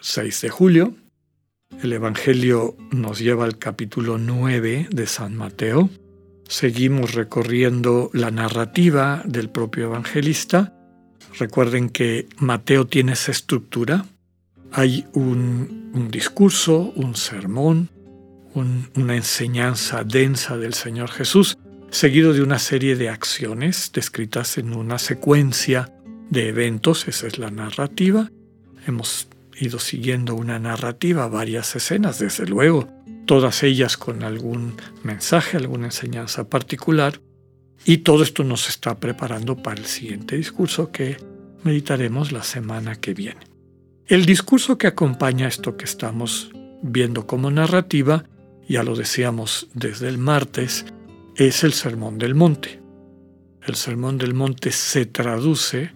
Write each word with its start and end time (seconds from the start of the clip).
6 0.00 0.40
de 0.40 0.48
julio, 0.48 0.94
el 1.82 1.92
Evangelio 1.92 2.76
nos 2.90 3.20
lleva 3.20 3.44
al 3.44 3.58
capítulo 3.58 4.18
9 4.18 4.88
de 4.90 5.06
San 5.06 5.36
Mateo. 5.36 5.88
Seguimos 6.48 7.14
recorriendo 7.14 8.10
la 8.12 8.30
narrativa 8.30 9.22
del 9.24 9.50
propio 9.50 9.84
evangelista. 9.84 10.74
Recuerden 11.38 11.90
que 11.90 12.28
Mateo 12.38 12.86
tiene 12.86 13.12
esa 13.12 13.30
estructura. 13.30 14.04
Hay 14.72 15.06
un, 15.12 16.08
discurso, 16.10 16.92
un 16.96 17.14
sermón, 17.14 17.88
una 18.54 19.16
enseñanza 19.16 20.02
densa 20.04 20.56
del 20.56 20.74
Señor 20.74 21.10
Jesús, 21.10 21.56
seguido 21.90 22.32
de 22.32 22.42
una 22.42 22.58
serie 22.58 22.96
de 22.96 23.08
acciones 23.08 23.90
descritas 23.94 24.58
en 24.58 24.74
una 24.74 24.98
secuencia 24.98 25.92
de 26.30 26.48
eventos, 26.48 27.06
esa 27.08 27.26
es 27.26 27.38
la 27.38 27.50
narrativa. 27.50 28.30
Hemos 28.86 29.29
ido 29.60 29.78
siguiendo 29.78 30.34
una 30.34 30.58
narrativa, 30.58 31.28
varias 31.28 31.76
escenas, 31.76 32.18
desde 32.18 32.46
luego, 32.46 32.88
todas 33.26 33.62
ellas 33.62 33.96
con 33.96 34.22
algún 34.22 34.74
mensaje, 35.04 35.56
alguna 35.56 35.86
enseñanza 35.86 36.48
particular, 36.48 37.20
y 37.84 37.98
todo 37.98 38.22
esto 38.22 38.42
nos 38.42 38.68
está 38.68 38.98
preparando 38.98 39.56
para 39.56 39.80
el 39.80 39.86
siguiente 39.86 40.36
discurso 40.36 40.90
que 40.90 41.16
meditaremos 41.62 42.32
la 42.32 42.42
semana 42.42 42.96
que 42.96 43.14
viene. 43.14 43.40
El 44.06 44.26
discurso 44.26 44.76
que 44.78 44.86
acompaña 44.86 45.46
esto 45.46 45.76
que 45.76 45.84
estamos 45.84 46.50
viendo 46.82 47.26
como 47.26 47.50
narrativa, 47.50 48.24
ya 48.68 48.82
lo 48.82 48.96
decíamos 48.96 49.68
desde 49.74 50.08
el 50.08 50.18
martes, 50.18 50.86
es 51.36 51.64
el 51.64 51.72
Sermón 51.72 52.18
del 52.18 52.34
Monte. 52.34 52.80
El 53.62 53.76
Sermón 53.76 54.18
del 54.18 54.34
Monte 54.34 54.72
se 54.72 55.06
traduce, 55.06 55.92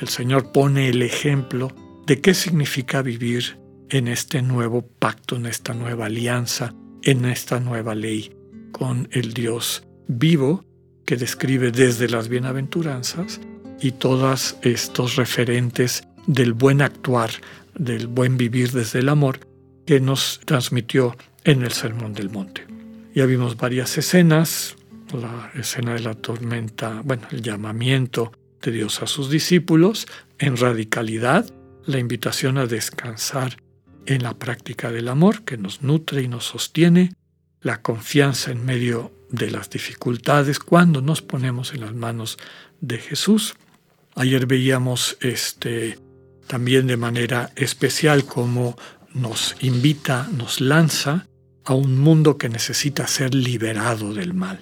el 0.00 0.08
Señor 0.08 0.52
pone 0.52 0.88
el 0.88 1.02
ejemplo 1.02 1.74
de 2.06 2.20
qué 2.20 2.34
significa 2.34 3.02
vivir 3.02 3.58
en 3.90 4.08
este 4.08 4.42
nuevo 4.42 4.82
pacto, 4.82 5.36
en 5.36 5.46
esta 5.46 5.74
nueva 5.74 6.06
alianza, 6.06 6.74
en 7.02 7.24
esta 7.24 7.60
nueva 7.60 7.94
ley 7.94 8.34
con 8.72 9.08
el 9.12 9.34
Dios 9.34 9.86
vivo 10.08 10.64
que 11.06 11.16
describe 11.16 11.70
desde 11.70 12.08
las 12.08 12.28
bienaventuranzas 12.28 13.40
y 13.80 13.92
todos 13.92 14.56
estos 14.62 15.16
referentes 15.16 16.06
del 16.26 16.54
buen 16.54 16.82
actuar, 16.82 17.30
del 17.74 18.06
buen 18.06 18.36
vivir 18.36 18.72
desde 18.72 19.00
el 19.00 19.08
amor 19.08 19.40
que 19.86 20.00
nos 20.00 20.40
transmitió 20.44 21.16
en 21.44 21.62
el 21.62 21.72
Sermón 21.72 22.14
del 22.14 22.30
Monte. 22.30 22.66
Ya 23.14 23.26
vimos 23.26 23.56
varias 23.56 23.96
escenas, 23.98 24.76
la 25.12 25.52
escena 25.54 25.94
de 25.94 26.00
la 26.00 26.14
tormenta, 26.14 27.02
bueno, 27.04 27.22
el 27.30 27.42
llamamiento 27.42 28.32
de 28.62 28.72
Dios 28.72 29.02
a 29.02 29.06
sus 29.06 29.30
discípulos 29.30 30.06
en 30.38 30.56
radicalidad, 30.56 31.46
la 31.86 31.98
invitación 31.98 32.58
a 32.58 32.66
descansar 32.66 33.56
en 34.06 34.22
la 34.22 34.34
práctica 34.34 34.90
del 34.90 35.08
amor 35.08 35.44
que 35.44 35.56
nos 35.56 35.82
nutre 35.82 36.22
y 36.22 36.28
nos 36.28 36.44
sostiene, 36.44 37.14
la 37.60 37.80
confianza 37.80 38.50
en 38.50 38.64
medio 38.64 39.12
de 39.30 39.50
las 39.50 39.70
dificultades 39.70 40.58
cuando 40.58 41.00
nos 41.00 41.22
ponemos 41.22 41.72
en 41.72 41.80
las 41.80 41.94
manos 41.94 42.38
de 42.80 42.98
Jesús. 42.98 43.54
Ayer 44.14 44.46
veíamos 44.46 45.16
este 45.20 45.98
también 46.46 46.86
de 46.86 46.98
manera 46.98 47.50
especial 47.56 48.26
cómo 48.26 48.76
nos 49.14 49.56
invita, 49.60 50.28
nos 50.32 50.60
lanza 50.60 51.26
a 51.64 51.74
un 51.74 51.98
mundo 51.98 52.36
que 52.36 52.50
necesita 52.50 53.06
ser 53.06 53.34
liberado 53.34 54.12
del 54.12 54.34
mal, 54.34 54.60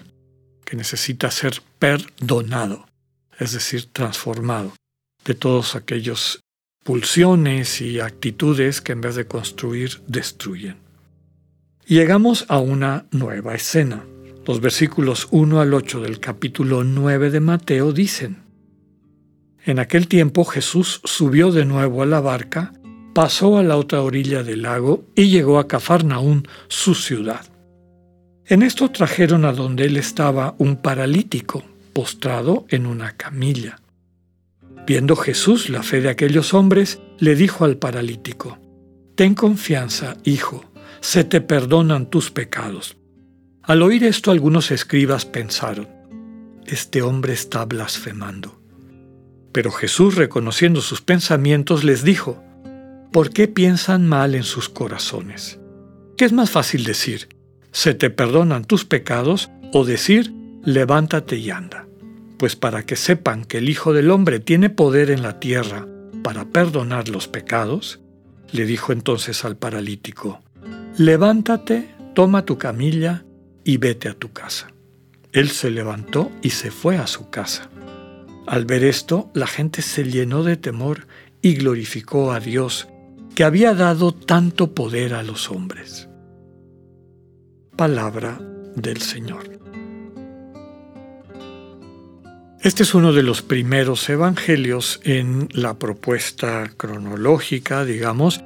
que 0.64 0.76
necesita 0.76 1.30
ser 1.32 1.60
perdonado, 1.78 2.86
es 3.38 3.52
decir, 3.52 3.86
transformado 3.86 4.72
de 5.24 5.34
todos 5.34 5.74
aquellos 5.74 6.41
pulsiones 6.82 7.80
y 7.80 8.00
actitudes 8.00 8.80
que 8.80 8.92
en 8.92 9.00
vez 9.00 9.14
de 9.14 9.26
construir 9.26 10.00
destruyen. 10.06 10.76
Llegamos 11.86 12.46
a 12.48 12.58
una 12.58 13.06
nueva 13.10 13.54
escena. 13.54 14.04
Los 14.46 14.60
versículos 14.60 15.28
1 15.30 15.60
al 15.60 15.74
8 15.74 16.00
del 16.00 16.18
capítulo 16.18 16.82
9 16.82 17.30
de 17.30 17.40
Mateo 17.40 17.92
dicen, 17.92 18.42
En 19.64 19.78
aquel 19.78 20.08
tiempo 20.08 20.44
Jesús 20.44 21.00
subió 21.04 21.52
de 21.52 21.64
nuevo 21.64 22.02
a 22.02 22.06
la 22.06 22.20
barca, 22.20 22.72
pasó 23.14 23.58
a 23.58 23.62
la 23.62 23.76
otra 23.76 24.02
orilla 24.02 24.42
del 24.42 24.62
lago 24.62 25.04
y 25.14 25.28
llegó 25.28 25.58
a 25.58 25.68
Cafarnaún, 25.68 26.48
su 26.66 26.94
ciudad. 26.94 27.44
En 28.46 28.62
esto 28.62 28.90
trajeron 28.90 29.44
a 29.44 29.52
donde 29.52 29.84
él 29.84 29.96
estaba 29.96 30.56
un 30.58 30.76
paralítico, 30.76 31.62
postrado 31.92 32.64
en 32.68 32.86
una 32.86 33.16
camilla. 33.16 33.81
Viendo 34.86 35.16
Jesús 35.16 35.68
la 35.68 35.82
fe 35.82 36.00
de 36.00 36.08
aquellos 36.08 36.54
hombres, 36.54 37.00
le 37.18 37.34
dijo 37.34 37.64
al 37.64 37.76
paralítico, 37.76 38.58
Ten 39.14 39.34
confianza, 39.34 40.16
hijo, 40.24 40.64
se 41.00 41.24
te 41.24 41.40
perdonan 41.40 42.06
tus 42.10 42.30
pecados. 42.30 42.96
Al 43.62 43.82
oír 43.82 44.04
esto 44.04 44.30
algunos 44.30 44.70
escribas 44.70 45.24
pensaron, 45.24 45.88
Este 46.66 47.02
hombre 47.02 47.32
está 47.32 47.64
blasfemando. 47.64 48.60
Pero 49.52 49.70
Jesús, 49.70 50.16
reconociendo 50.16 50.80
sus 50.80 51.02
pensamientos, 51.02 51.84
les 51.84 52.02
dijo, 52.02 52.42
¿por 53.12 53.30
qué 53.30 53.46
piensan 53.46 54.08
mal 54.08 54.34
en 54.34 54.44
sus 54.44 54.68
corazones? 54.68 55.60
¿Qué 56.16 56.24
es 56.24 56.32
más 56.32 56.50
fácil 56.50 56.84
decir, 56.84 57.28
se 57.70 57.94
te 57.94 58.10
perdonan 58.10 58.64
tus 58.64 58.84
pecados, 58.84 59.50
o 59.72 59.84
decir, 59.84 60.32
levántate 60.64 61.36
y 61.36 61.50
anda? 61.50 61.81
Pues 62.42 62.56
para 62.56 62.84
que 62.84 62.96
sepan 62.96 63.44
que 63.44 63.58
el 63.58 63.68
Hijo 63.68 63.92
del 63.92 64.10
Hombre 64.10 64.40
tiene 64.40 64.68
poder 64.68 65.12
en 65.12 65.22
la 65.22 65.38
tierra 65.38 65.86
para 66.24 66.46
perdonar 66.46 67.08
los 67.08 67.28
pecados, 67.28 68.00
le 68.50 68.66
dijo 68.66 68.92
entonces 68.92 69.44
al 69.44 69.56
paralítico, 69.56 70.40
levántate, 70.98 71.94
toma 72.16 72.44
tu 72.44 72.58
camilla 72.58 73.24
y 73.62 73.76
vete 73.76 74.08
a 74.08 74.14
tu 74.14 74.32
casa. 74.32 74.72
Él 75.30 75.50
se 75.50 75.70
levantó 75.70 76.32
y 76.42 76.50
se 76.50 76.72
fue 76.72 76.96
a 76.98 77.06
su 77.06 77.30
casa. 77.30 77.70
Al 78.48 78.64
ver 78.64 78.82
esto, 78.82 79.30
la 79.34 79.46
gente 79.46 79.80
se 79.80 80.02
llenó 80.02 80.42
de 80.42 80.56
temor 80.56 81.06
y 81.42 81.54
glorificó 81.54 82.32
a 82.32 82.40
Dios, 82.40 82.88
que 83.36 83.44
había 83.44 83.72
dado 83.72 84.12
tanto 84.12 84.74
poder 84.74 85.14
a 85.14 85.22
los 85.22 85.48
hombres. 85.48 86.08
Palabra 87.76 88.40
del 88.74 89.00
Señor. 89.00 89.48
Este 92.62 92.84
es 92.84 92.94
uno 92.94 93.12
de 93.12 93.24
los 93.24 93.42
primeros 93.42 94.08
evangelios 94.08 95.00
en 95.02 95.48
la 95.50 95.80
propuesta 95.80 96.70
cronológica, 96.76 97.84
digamos, 97.84 98.40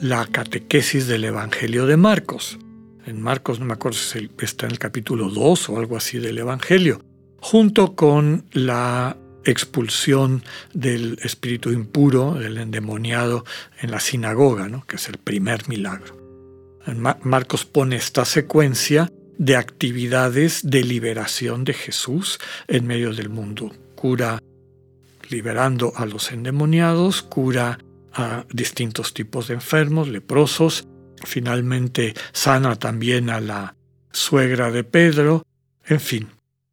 la 0.00 0.26
catequesis 0.26 1.06
del 1.06 1.22
Evangelio 1.22 1.86
de 1.86 1.96
Marcos. 1.96 2.58
En 3.06 3.22
Marcos, 3.22 3.60
no 3.60 3.66
me 3.66 3.74
acuerdo 3.74 3.96
si 3.96 4.28
está 4.40 4.66
en 4.66 4.72
el 4.72 4.80
capítulo 4.80 5.28
2 5.28 5.68
o 5.68 5.78
algo 5.78 5.96
así 5.96 6.18
del 6.18 6.38
Evangelio, 6.38 7.00
junto 7.38 7.94
con 7.94 8.44
la 8.50 9.16
expulsión 9.44 10.42
del 10.74 11.20
espíritu 11.22 11.70
impuro, 11.70 12.34
del 12.34 12.58
endemoniado, 12.58 13.44
en 13.80 13.92
la 13.92 14.00
sinagoga, 14.00 14.68
¿no? 14.68 14.84
que 14.84 14.96
es 14.96 15.08
el 15.08 15.18
primer 15.18 15.68
milagro. 15.68 16.18
Marcos 17.22 17.66
pone 17.66 17.94
esta 17.94 18.24
secuencia 18.24 19.12
de 19.40 19.56
actividades 19.56 20.60
de 20.64 20.84
liberación 20.84 21.64
de 21.64 21.72
Jesús 21.72 22.38
en 22.68 22.86
medio 22.86 23.14
del 23.14 23.30
mundo. 23.30 23.72
Cura 23.94 24.38
liberando 25.30 25.94
a 25.96 26.04
los 26.04 26.30
endemoniados, 26.30 27.22
cura 27.22 27.78
a 28.12 28.44
distintos 28.52 29.14
tipos 29.14 29.48
de 29.48 29.54
enfermos, 29.54 30.08
leprosos, 30.08 30.86
finalmente 31.24 32.12
sana 32.32 32.76
también 32.76 33.30
a 33.30 33.40
la 33.40 33.76
suegra 34.12 34.70
de 34.70 34.84
Pedro, 34.84 35.42
en 35.86 36.00
fin, 36.00 36.28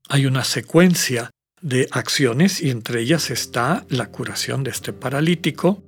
hay 0.09 0.25
una 0.25 0.43
secuencia 0.43 1.29
de 1.61 1.87
acciones 1.91 2.61
y 2.61 2.69
entre 2.69 2.99
ellas 2.99 3.29
está 3.29 3.85
la 3.87 4.07
curación 4.07 4.65
de 4.65 4.71
este 4.71 4.91
paralítico, 4.91 5.81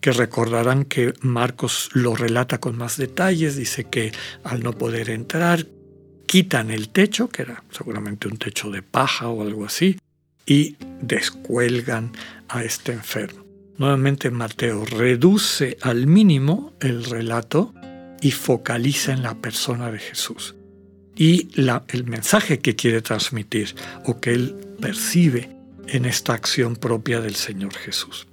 que 0.00 0.12
recordarán 0.12 0.84
que 0.84 1.14
Marcos 1.20 1.90
lo 1.94 2.14
relata 2.14 2.58
con 2.58 2.78
más 2.78 2.96
detalles, 2.96 3.56
dice 3.56 3.84
que 3.84 4.12
al 4.44 4.62
no 4.62 4.72
poder 4.72 5.10
entrar, 5.10 5.66
quitan 6.32 6.70
el 6.70 6.88
techo, 6.88 7.28
que 7.28 7.42
era 7.42 7.62
seguramente 7.70 8.26
un 8.26 8.38
techo 8.38 8.70
de 8.70 8.80
paja 8.80 9.28
o 9.28 9.42
algo 9.42 9.66
así, 9.66 9.98
y 10.46 10.76
descuelgan 11.02 12.12
a 12.48 12.64
este 12.64 12.92
enfermo. 12.92 13.44
Nuevamente 13.76 14.30
Mateo 14.30 14.86
reduce 14.86 15.76
al 15.82 16.06
mínimo 16.06 16.72
el 16.80 17.04
relato 17.04 17.74
y 18.22 18.30
focaliza 18.30 19.12
en 19.12 19.22
la 19.22 19.34
persona 19.34 19.92
de 19.92 19.98
Jesús 19.98 20.54
y 21.14 21.50
el 21.88 22.04
mensaje 22.04 22.60
que 22.60 22.76
quiere 22.76 23.02
transmitir 23.02 23.74
o 24.06 24.18
que 24.18 24.32
él 24.32 24.56
percibe 24.80 25.54
en 25.86 26.06
esta 26.06 26.32
acción 26.32 26.76
propia 26.76 27.20
del 27.20 27.34
Señor 27.34 27.74
Jesús. 27.74 28.26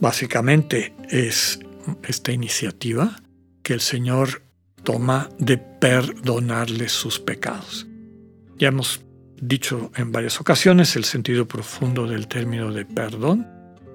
Básicamente 0.00 0.92
es 1.08 1.60
esta 2.02 2.32
iniciativa 2.32 3.22
que 3.62 3.74
el 3.74 3.80
Señor 3.80 4.42
toma 4.86 5.28
de 5.38 5.58
perdonarles 5.58 6.92
sus 6.92 7.18
pecados. 7.18 7.88
Ya 8.56 8.68
hemos 8.68 9.02
dicho 9.42 9.90
en 9.96 10.12
varias 10.12 10.40
ocasiones 10.40 10.94
el 10.94 11.04
sentido 11.04 11.46
profundo 11.46 12.06
del 12.06 12.28
término 12.28 12.72
de 12.72 12.86
perdón 12.86 13.48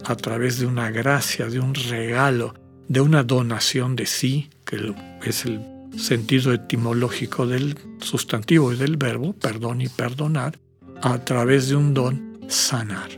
a 0.03 0.15
través 0.17 0.59
de 0.59 0.65
una 0.65 0.91
gracia, 0.91 1.47
de 1.47 1.61
un 1.61 1.73
regalo, 1.73 2.53
de 2.89 2.99
una 2.99 3.23
donación 3.23 3.95
de 3.95 4.05
sí, 4.05 4.49
que 4.65 4.93
es 5.23 5.45
el 5.45 5.61
sentido 5.97 6.51
etimológico 6.51 7.47
del 7.47 7.77
sustantivo 8.01 8.73
y 8.73 8.75
del 8.75 8.97
verbo, 8.97 9.31
perdón 9.31 9.79
y 9.79 9.87
perdonar, 9.87 10.59
a 11.01 11.23
través 11.23 11.69
de 11.69 11.77
un 11.77 11.93
don, 11.93 12.41
sanar. 12.49 13.09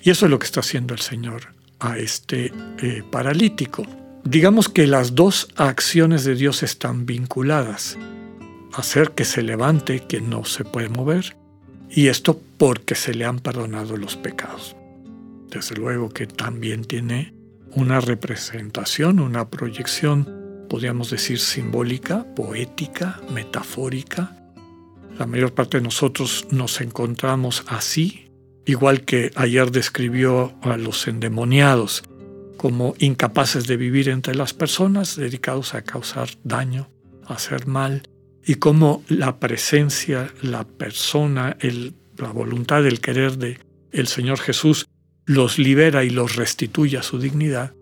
Y 0.00 0.08
eso 0.08 0.24
es 0.24 0.30
lo 0.30 0.38
que 0.38 0.46
está 0.46 0.60
haciendo 0.60 0.94
el 0.94 1.00
Señor 1.00 1.54
a 1.78 1.98
este 1.98 2.52
eh, 2.78 3.02
paralítico. 3.10 3.84
Digamos 4.26 4.68
que 4.68 4.88
las 4.88 5.14
dos 5.14 5.46
acciones 5.54 6.24
de 6.24 6.34
Dios 6.34 6.64
están 6.64 7.06
vinculadas. 7.06 7.96
Hacer 8.72 9.12
que 9.12 9.24
se 9.24 9.40
levante 9.40 10.02
quien 10.04 10.28
no 10.28 10.44
se 10.44 10.64
puede 10.64 10.88
mover, 10.88 11.36
y 11.88 12.08
esto 12.08 12.40
porque 12.58 12.96
se 12.96 13.14
le 13.14 13.24
han 13.24 13.38
perdonado 13.38 13.96
los 13.96 14.16
pecados. 14.16 14.74
Desde 15.48 15.76
luego 15.76 16.08
que 16.08 16.26
también 16.26 16.84
tiene 16.84 17.34
una 17.70 18.00
representación, 18.00 19.20
una 19.20 19.48
proyección 19.48 20.66
podríamos 20.68 21.08
decir 21.10 21.38
simbólica, 21.38 22.26
poética, 22.34 23.20
metafórica. 23.32 24.36
La 25.20 25.26
mayor 25.26 25.54
parte 25.54 25.76
de 25.76 25.84
nosotros 25.84 26.48
nos 26.50 26.80
encontramos 26.80 27.62
así, 27.68 28.28
igual 28.64 29.02
que 29.02 29.30
ayer 29.36 29.70
describió 29.70 30.52
a 30.62 30.76
los 30.76 31.06
endemoniados 31.06 32.02
como 32.66 32.96
incapaces 32.98 33.68
de 33.68 33.76
vivir 33.76 34.08
entre 34.08 34.34
las 34.34 34.52
personas, 34.52 35.14
dedicados 35.14 35.74
a 35.74 35.82
causar 35.82 36.30
daño, 36.42 36.90
a 37.24 37.34
hacer 37.34 37.68
mal, 37.68 38.02
y 38.44 38.56
como 38.56 39.04
la 39.06 39.38
presencia, 39.38 40.32
la 40.42 40.64
persona, 40.64 41.56
la 42.16 42.32
voluntad, 42.32 42.84
el 42.84 43.00
querer 43.00 43.38
de 43.38 43.60
el 43.92 44.08
Señor 44.08 44.40
Jesús 44.40 44.88
los 45.26 45.60
libera 45.60 46.02
y 46.02 46.10
los 46.10 46.34
restituye 46.34 46.98
a 46.98 47.04
su 47.04 47.20
dignidad, 47.20 47.72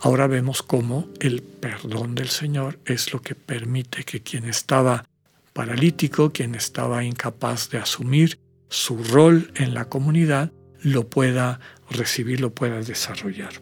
Ahora 0.00 0.26
vemos 0.26 0.62
cómo 0.62 1.08
el 1.20 1.40
perdón 1.40 2.14
del 2.14 2.28
Señor 2.28 2.78
es 2.84 3.14
lo 3.14 3.22
que 3.22 3.34
permite 3.34 4.04
que 4.04 4.20
quien 4.20 4.44
estaba 4.44 5.06
paralítico, 5.54 6.30
quien 6.30 6.54
estaba 6.54 7.02
incapaz 7.02 7.70
de 7.70 7.78
asumir 7.78 8.38
su 8.68 9.02
rol 9.02 9.50
en 9.54 9.72
la 9.72 9.86
comunidad, 9.86 10.52
lo 10.82 11.08
pueda 11.08 11.60
recibir, 11.90 12.42
lo 12.42 12.54
pueda 12.54 12.82
desarrollar. 12.82 13.54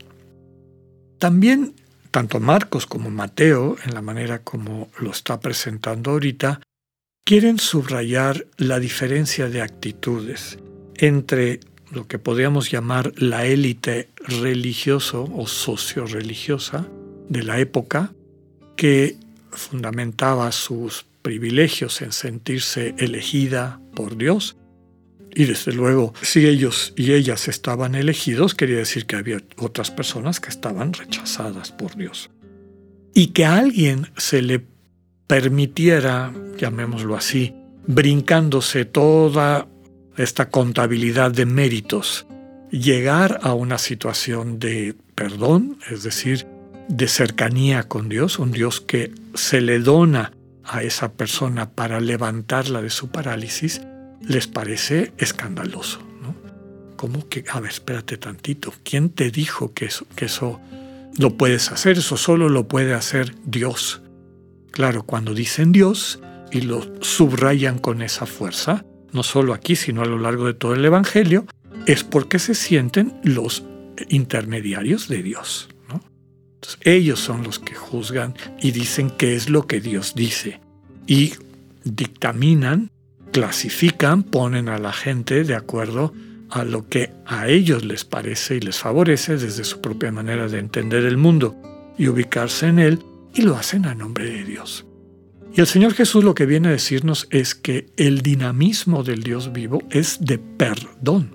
También, 1.19 1.75
tanto 2.11 2.41
Marcos 2.41 2.87
como 2.87 3.11
Mateo, 3.11 3.77
en 3.85 3.95
la 3.95 4.03
manera 4.03 4.41
como 4.41 4.89
lo 4.99 5.11
está 5.11 5.41
presentando 5.41 6.13
ahorita, 6.13 6.61
quieren 7.25 7.59
subrayar 7.59 8.47
la 8.57 8.79
diferencia 8.79 9.49
de 9.49 9.63
actitudes 9.63 10.59
entre 10.97 11.61
lo 11.91 12.07
que 12.07 12.19
podríamos 12.19 12.71
llamar 12.71 13.13
la 13.17 13.47
élite 13.47 14.11
religioso 14.19 15.31
o 15.35 15.47
socio-religiosa 15.47 16.87
de 17.29 17.43
la 17.43 17.59
época, 17.59 18.13
que 18.77 19.17
fundamentaba 19.51 20.51
sus 20.53 21.07
privilegios 21.23 22.03
en 22.03 22.13
sentirse 22.13 22.95
elegida 22.99 23.81
por 23.95 24.17
Dios. 24.17 24.57
Y 25.35 25.47
desde 25.47 25.73
luego, 25.73 26.15
si 26.23 26.47
ellos 26.47 26.93
y 26.97 27.13
ellas 27.13 27.49
estaban 27.49 27.95
elegidos, 27.95 28.55
quería 28.55 28.77
decir 28.77 29.07
que 29.07 29.17
había 29.17 29.39
otras 29.57 29.91
personas 29.91 30.39
que 30.39 30.49
estaban 30.49 30.93
rechazadas 30.93 31.73
por 31.73 31.97
Dios. 31.97 32.31
Y 33.15 33.29
que 33.29 33.45
a 33.45 33.57
alguien 33.57 34.09
se 34.17 34.43
le 34.43 34.65
permitiera, 35.27 36.33
llamémoslo 36.57 37.17
así, 37.17 37.55
brincándose 37.87 38.85
toda 38.85 39.67
esta 40.17 40.51
contabilidad 40.51 41.33
de 41.33 41.47
méritos, 41.47 42.27
llegar 42.71 43.41
a 43.43 43.55
una 43.55 43.79
situación 43.79 44.59
de 44.59 44.95
perdón, 45.15 45.79
es 45.91 46.03
decir, 46.03 46.47
de 46.89 47.09
cercanía 47.09 47.85
con 47.85 48.09
Dios, 48.09 48.39
un 48.39 48.53
Dios 48.53 48.81
que 48.81 49.13
se 49.35 49.61
le 49.61 49.79
dona 49.79 50.33
a 50.65 50.83
esa 50.83 51.13
persona 51.13 51.71
para 51.71 52.01
levantarla 52.01 52.83
de 52.83 52.91
su 52.91 53.09
parálisis, 53.09 53.81
les 54.27 54.47
parece 54.47 55.13
escandaloso. 55.19 56.01
¿no? 56.23 56.35
¿Cómo 56.97 57.29
que, 57.29 57.45
a 57.51 57.61
ver, 57.61 57.71
espérate 57.71 58.17
tantito, 58.17 58.73
¿quién 58.83 59.11
te 59.11 59.31
dijo 59.31 59.73
que 59.73 59.87
eso, 59.87 60.07
que 60.17 60.27
eso 60.27 60.61
lo 61.19 61.37
puedes 61.37 61.71
hacer? 61.71 61.99
Eso 61.99 62.17
solo 62.17 62.49
lo 62.49 62.69
puede 62.69 62.95
hacer 62.95 63.35
Dios. 63.45 64.03
Claro, 64.71 65.05
cuando 65.05 65.35
dicen 65.35 65.73
Dios 65.73 66.21
y 66.51 66.63
lo 66.63 67.03
subrayan 67.03 67.79
con 67.79 68.03
esa 68.03 68.27
fuerza, 68.27 68.85
no 69.13 69.23
solo 69.23 69.55
aquí, 69.55 69.77
sino 69.77 70.03
a 70.03 70.07
lo 70.07 70.19
largo 70.19 70.47
de 70.47 70.55
todo 70.55 70.75
el 70.75 70.85
Evangelio, 70.85 71.47
es 71.87 72.03
porque 72.03 72.39
se 72.39 72.55
sienten 72.55 73.15
los 73.23 73.63
intermediarios 74.09 75.09
de 75.09 75.23
Dios. 75.23 75.69
ellos 76.81 77.21
son 77.21 77.45
los 77.45 77.59
que 77.59 77.75
juzgan 77.75 78.35
y 78.61 78.71
dicen 78.71 79.11
qué 79.11 79.37
es 79.37 79.51
lo 79.51 79.67
que 79.67 79.81
Dios 79.81 80.15
dice. 80.15 80.61
Y 81.07 81.35
dictaminan, 81.85 82.91
clasifican, 83.35 84.23
ponen 84.23 84.69
a 84.69 84.79
la 84.79 84.93
gente 84.93 85.43
de 85.43 85.57
acuerdo 85.57 86.15
a 86.51 86.63
lo 86.63 86.89
que 86.89 87.11
a 87.27 87.49
ellos 87.49 87.85
les 87.85 88.05
parece 88.05 88.55
y 88.55 88.61
les 88.61 88.79
favorece 88.79 89.37
desde 89.37 89.65
su 89.65 89.81
propia 89.81 90.13
manera 90.13 90.47
de 90.47 90.61
entender 90.61 91.05
el 91.05 91.17
mundo 91.17 91.57
y 91.99 92.07
ubicarse 92.07 92.69
en 92.69 92.79
él, 92.79 93.05
y 93.35 93.43
lo 93.43 93.57
hacen 93.57 93.87
a 93.87 93.95
nombre 93.97 94.31
de 94.31 94.45
Dios. 94.45 94.87
Y 95.53 95.61
el 95.61 95.67
Señor 95.67 95.95
Jesús 95.95 96.23
lo 96.23 96.37
que 96.37 96.47
viene 96.47 96.69
a 96.69 96.73
decirnos 96.73 97.27
es 97.31 97.57
que 97.57 97.89
el 97.97 98.23
dinamismo 98.23 99.03
del 99.03 99.25
Dios 99.25 99.53
vivo 99.53 99.83
es 99.91 100.19
de 100.21 100.39
perdón. 100.39 101.35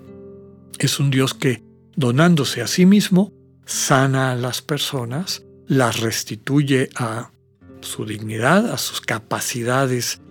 Es 0.78 1.00
un 1.00 1.10
Dios 1.10 1.34
que, 1.34 1.62
donándose 1.96 2.62
a 2.62 2.66
sí 2.66 2.86
mismo, 2.86 3.30
sana 3.66 4.32
a 4.32 4.36
las 4.36 4.62
personas, 4.62 5.42
las 5.66 6.00
restituye 6.00 6.88
a 6.96 7.30
su 7.82 8.06
dignidad, 8.06 8.72
a 8.72 8.78
sus 8.78 9.02
capacidades 9.02 10.22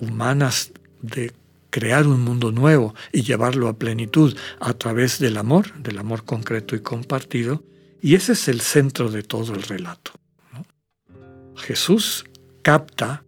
humanas 0.00 0.72
de 1.06 1.32
crear 1.70 2.06
un 2.06 2.20
mundo 2.20 2.52
nuevo 2.52 2.94
y 3.12 3.22
llevarlo 3.22 3.68
a 3.68 3.78
plenitud 3.78 4.36
a 4.60 4.72
través 4.72 5.18
del 5.18 5.36
amor, 5.36 5.74
del 5.82 5.98
amor 5.98 6.24
concreto 6.24 6.74
y 6.76 6.80
compartido. 6.80 7.64
Y 8.00 8.14
ese 8.14 8.32
es 8.32 8.48
el 8.48 8.60
centro 8.60 9.10
de 9.10 9.22
todo 9.22 9.54
el 9.54 9.62
relato. 9.62 10.12
Jesús 11.56 12.24
capta 12.62 13.24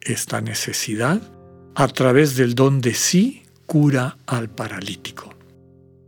esta 0.00 0.40
necesidad 0.40 1.20
a 1.74 1.88
través 1.88 2.36
del 2.36 2.54
don 2.54 2.80
de 2.80 2.94
sí 2.94 3.42
cura 3.66 4.18
al 4.26 4.50
paralítico. 4.50 5.34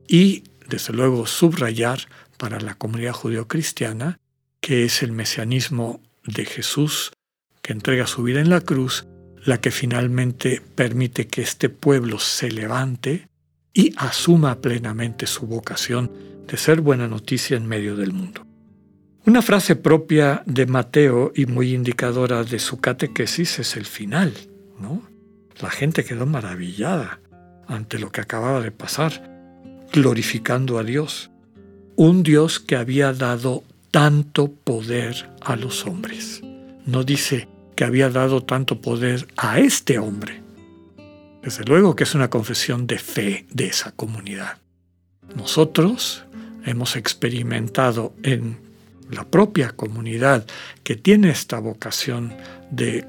Y, 0.06 0.44
desde 0.68 0.92
luego, 0.92 1.26
subrayar 1.26 2.00
para 2.36 2.60
la 2.60 2.74
comunidad 2.74 3.12
judeocristiana 3.12 4.18
que 4.60 4.84
es 4.84 5.02
el 5.02 5.12
mesianismo 5.12 6.00
de 6.24 6.46
Jesús 6.46 7.12
que 7.60 7.72
entrega 7.72 8.06
su 8.06 8.22
vida 8.22 8.40
en 8.40 8.50
la 8.50 8.60
cruz, 8.60 9.06
la 9.44 9.60
que 9.60 9.70
finalmente 9.70 10.62
permite 10.74 11.26
que 11.26 11.42
este 11.42 11.68
pueblo 11.68 12.18
se 12.18 12.50
levante 12.50 13.28
y 13.72 13.92
asuma 13.96 14.60
plenamente 14.60 15.26
su 15.26 15.46
vocación 15.46 16.10
de 16.46 16.56
ser 16.56 16.80
buena 16.80 17.08
noticia 17.08 17.56
en 17.56 17.66
medio 17.66 17.96
del 17.96 18.12
mundo. 18.12 18.46
Una 19.26 19.42
frase 19.42 19.76
propia 19.76 20.42
de 20.46 20.66
Mateo 20.66 21.32
y 21.34 21.46
muy 21.46 21.74
indicadora 21.74 22.44
de 22.44 22.58
su 22.58 22.80
catequesis 22.80 23.58
es 23.58 23.76
el 23.76 23.86
final, 23.86 24.34
¿no? 24.78 25.02
La 25.60 25.70
gente 25.70 26.04
quedó 26.04 26.26
maravillada 26.26 27.20
ante 27.66 27.98
lo 27.98 28.12
que 28.12 28.20
acababa 28.20 28.60
de 28.60 28.70
pasar, 28.70 29.22
glorificando 29.92 30.78
a 30.78 30.84
Dios, 30.84 31.30
un 31.96 32.22
Dios 32.22 32.60
que 32.60 32.76
había 32.76 33.12
dado 33.12 33.64
tanto 33.90 34.52
poder 34.52 35.30
a 35.40 35.56
los 35.56 35.86
hombres. 35.86 36.42
No 36.84 37.04
dice 37.04 37.48
que 37.74 37.84
había 37.84 38.10
dado 38.10 38.42
tanto 38.42 38.80
poder 38.80 39.26
a 39.36 39.58
este 39.58 39.98
hombre. 39.98 40.42
Desde 41.42 41.64
luego 41.64 41.94
que 41.94 42.04
es 42.04 42.14
una 42.14 42.30
confesión 42.30 42.86
de 42.86 42.98
fe 42.98 43.46
de 43.50 43.66
esa 43.66 43.92
comunidad. 43.92 44.58
Nosotros 45.36 46.24
hemos 46.64 46.96
experimentado 46.96 48.14
en 48.22 48.58
la 49.10 49.24
propia 49.24 49.70
comunidad 49.70 50.46
que 50.82 50.96
tiene 50.96 51.30
esta 51.30 51.58
vocación 51.58 52.34
de 52.70 53.06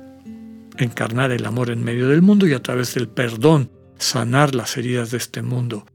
encarnar 0.77 1.31
el 1.31 1.45
amor 1.45 1.69
en 1.69 1.83
medio 1.83 2.09
del 2.09 2.21
mundo 2.21 2.47
y 2.47 2.53
a 2.53 2.61
través 2.61 2.93
del 2.95 3.07
perdón 3.07 3.69
sanar 3.97 4.55
las 4.55 4.75
heridas 4.75 5.11
de 5.11 5.17
este 5.17 5.41
mundo 5.41 5.85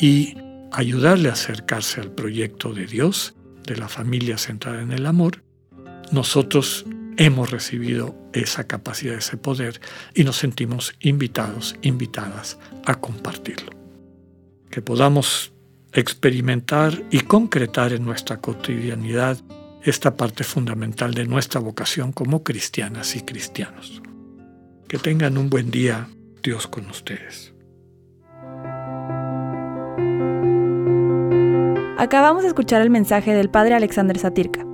y 0.00 0.36
ayudarle 0.72 1.28
a 1.28 1.34
acercarse 1.34 2.00
al 2.00 2.10
proyecto 2.10 2.72
de 2.72 2.86
Dios, 2.86 3.34
de 3.64 3.76
la 3.76 3.88
familia 3.88 4.38
centrada 4.38 4.82
en 4.82 4.90
el 4.90 5.06
amor, 5.06 5.42
nosotros 6.10 6.84
hemos 7.16 7.50
recibido 7.50 8.14
esa 8.32 8.66
capacidad, 8.66 9.16
ese 9.16 9.36
poder 9.36 9.80
y 10.14 10.24
nos 10.24 10.36
sentimos 10.36 10.94
invitados, 11.00 11.76
invitadas 11.82 12.58
a 12.84 12.96
compartirlo. 12.96 13.72
Que 14.70 14.82
podamos 14.82 15.52
experimentar 15.92 17.02
y 17.10 17.20
concretar 17.20 17.92
en 17.92 18.04
nuestra 18.04 18.38
cotidianidad 18.38 19.38
esta 19.82 20.16
parte 20.16 20.44
fundamental 20.44 21.14
de 21.14 21.26
nuestra 21.26 21.60
vocación 21.60 22.12
como 22.12 22.42
cristianas 22.42 23.16
y 23.16 23.22
cristianos. 23.22 24.02
Que 24.88 24.98
tengan 24.98 25.38
un 25.38 25.50
buen 25.50 25.70
día, 25.70 26.08
Dios 26.42 26.66
con 26.66 26.88
ustedes. 26.90 27.52
Acabamos 31.96 32.42
de 32.42 32.48
escuchar 32.48 32.82
el 32.82 32.90
mensaje 32.90 33.32
del 33.34 33.50
Padre 33.50 33.74
Alexander 33.74 34.18
Satirka. 34.18 34.73